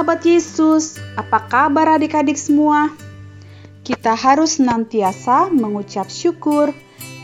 [0.00, 2.88] Sahabat Yesus, apa kabar adik-adik semua?
[3.84, 6.72] Kita harus senantiasa mengucap syukur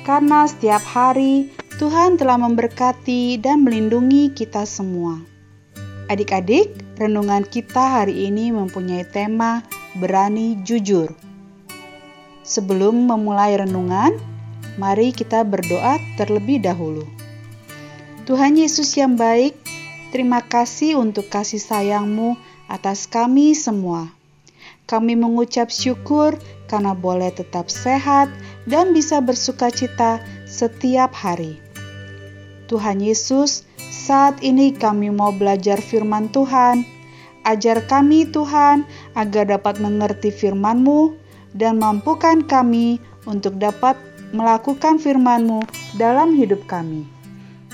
[0.04, 5.24] karena setiap hari Tuhan telah memberkati dan melindungi kita semua.
[6.12, 9.64] Adik-adik, renungan kita hari ini mempunyai tema
[9.96, 11.16] berani jujur.
[12.44, 14.20] Sebelum memulai renungan,
[14.76, 17.08] mari kita berdoa terlebih dahulu.
[18.28, 19.56] Tuhan Yesus yang baik,
[20.16, 24.10] Terima kasih untuk kasih sayangmu atas kami semua.
[24.86, 26.38] Kami mengucap syukur
[26.70, 28.30] karena boleh tetap sehat
[28.70, 31.58] dan bisa bersuka cita setiap hari.
[32.66, 36.86] Tuhan Yesus, saat ini kami mau belajar firman Tuhan.
[37.46, 38.82] Ajar kami Tuhan
[39.14, 41.14] agar dapat mengerti firman-Mu
[41.54, 43.94] dan mampukan kami untuk dapat
[44.34, 45.62] melakukan firman-Mu
[45.94, 47.15] dalam hidup kami.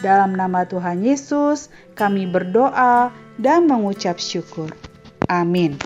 [0.03, 4.75] Dalam nama Tuhan Yesus, kami berdoa dan mengucap syukur.
[5.31, 5.79] Amin.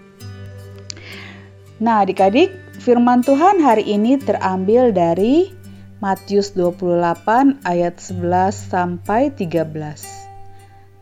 [1.76, 2.48] Nah, adik-adik,
[2.80, 5.52] firman Tuhan hari ini terambil dari
[6.00, 9.68] Matius 28 ayat 11 sampai 13.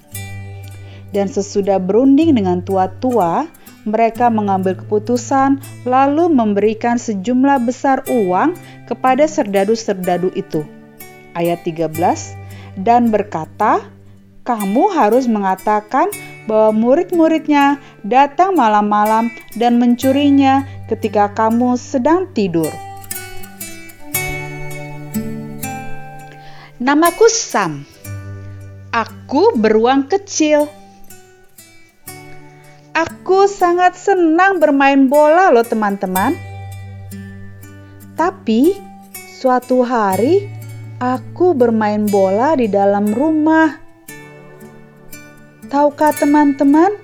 [1.14, 3.46] Dan sesudah berunding dengan tua-tua,
[3.86, 8.58] mereka mengambil keputusan lalu memberikan sejumlah besar uang
[8.90, 10.66] kepada serdadu-serdadu itu.
[11.38, 12.34] Ayat 13
[12.74, 13.86] dan berkata,
[14.42, 16.10] "Kamu harus mengatakan
[16.50, 22.85] bahwa murid-muridnya datang malam-malam dan mencurinya ketika kamu sedang tidur."
[26.86, 27.82] Namaku Sam.
[28.94, 30.70] Aku beruang kecil.
[32.94, 36.38] Aku sangat senang bermain bola loh teman-teman.
[38.14, 38.78] Tapi
[39.34, 40.46] suatu hari
[41.02, 43.82] aku bermain bola di dalam rumah.
[45.66, 46.94] Tahukah teman-teman?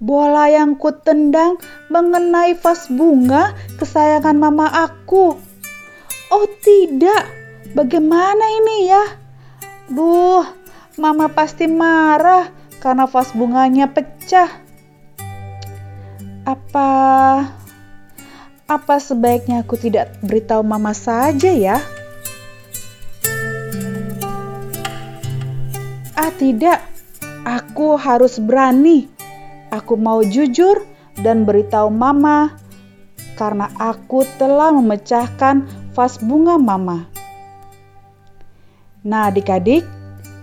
[0.00, 1.60] Bola yang kutendang
[1.92, 5.36] mengenai vas bunga kesayangan mama aku.
[6.32, 7.41] Oh tidak,
[7.72, 9.04] Bagaimana ini ya?
[9.88, 10.44] Duh,
[11.00, 12.52] mama pasti marah
[12.84, 14.60] karena vas bunganya pecah.
[16.44, 16.90] Apa
[18.68, 21.80] apa sebaiknya aku tidak beritahu mama saja ya?
[26.12, 26.84] Ah, tidak.
[27.48, 29.08] Aku harus berani.
[29.72, 30.84] Aku mau jujur
[31.16, 32.52] dan beritahu mama
[33.40, 35.64] karena aku telah memecahkan
[35.96, 37.11] vas bunga mama.
[39.02, 39.82] Nah, adik-adik,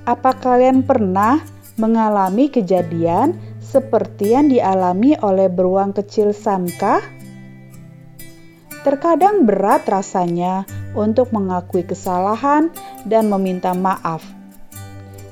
[0.03, 1.39] apa kalian pernah
[1.79, 6.99] mengalami kejadian seperti yang dialami oleh beruang kecil Samka?
[8.83, 12.67] Terkadang berat rasanya untuk mengakui kesalahan
[13.07, 14.27] dan meminta maaf,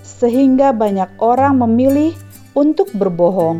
[0.08, 2.16] sehingga banyak orang memilih
[2.56, 3.60] untuk berbohong,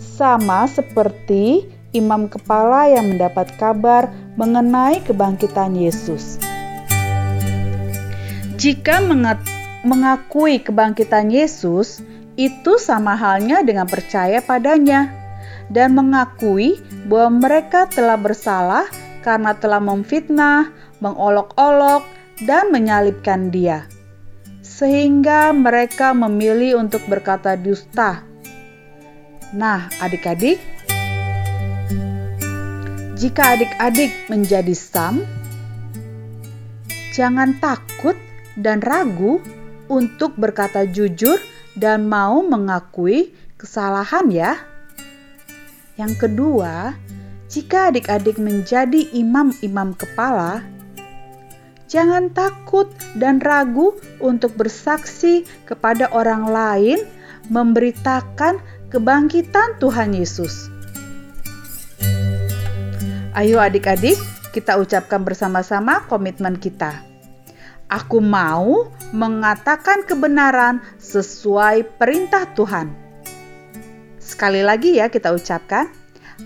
[0.00, 4.08] sama seperti imam kepala yang mendapat kabar
[4.40, 6.49] mengenai kebangkitan Yesus.
[8.60, 9.00] Jika
[9.88, 12.04] mengakui kebangkitan Yesus,
[12.36, 15.08] itu sama halnya dengan percaya padanya
[15.72, 16.76] dan mengakui
[17.08, 18.84] bahwa mereka telah bersalah
[19.24, 20.68] karena telah memfitnah,
[21.00, 22.04] mengolok-olok,
[22.44, 23.88] dan menyalibkan Dia,
[24.60, 28.20] sehingga mereka memilih untuk berkata dusta.
[29.56, 30.60] Nah, adik-adik,
[33.16, 35.24] jika adik-adik menjadi Sam,
[37.16, 38.20] jangan takut
[38.58, 39.38] dan ragu
[39.90, 41.38] untuk berkata jujur
[41.74, 44.52] dan mau mengakui kesalahan ya.
[45.98, 46.96] Yang kedua,
[47.50, 50.62] jika adik-adik menjadi imam-imam kepala,
[51.90, 52.86] jangan takut
[53.18, 56.98] dan ragu untuk bersaksi kepada orang lain
[57.50, 58.62] memberitakan
[58.94, 60.70] kebangkitan Tuhan Yesus.
[63.34, 64.18] Ayo adik-adik,
[64.54, 67.09] kita ucapkan bersama-sama komitmen kita.
[67.90, 72.94] Aku mau mengatakan kebenaran sesuai perintah Tuhan.
[74.22, 75.90] Sekali lagi ya kita ucapkan,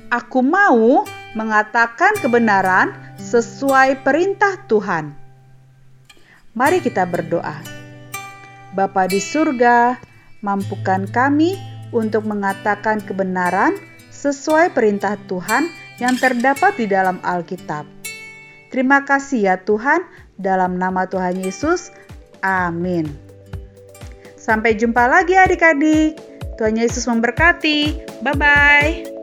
[0.08, 1.04] aku mau
[1.36, 5.12] mengatakan kebenaran sesuai perintah Tuhan.
[6.56, 7.60] Mari kita berdoa.
[8.72, 10.00] Bapa di surga,
[10.40, 11.60] mampukan kami
[11.92, 13.76] untuk mengatakan kebenaran
[14.08, 15.68] sesuai perintah Tuhan
[16.00, 17.84] yang terdapat di dalam Alkitab.
[18.72, 20.02] Terima kasih ya Tuhan
[20.40, 21.94] dalam nama Tuhan Yesus,
[22.42, 23.08] amin.
[24.34, 26.20] Sampai jumpa lagi adik-adik.
[26.60, 28.04] Tuhan Yesus memberkati.
[28.22, 29.13] Bye-bye.